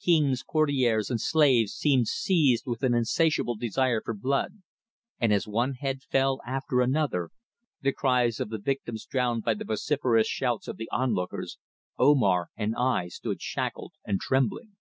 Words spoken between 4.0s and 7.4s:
for blood, and as one head fell after another,